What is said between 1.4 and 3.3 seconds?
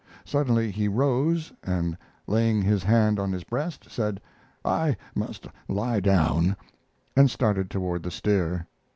and laying his hand